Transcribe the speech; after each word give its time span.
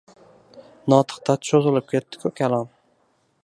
Notiqda 0.93 1.35
cho‘zilib 1.49 1.87
ketdi-ku 1.95 2.35
kalom. 2.41 2.69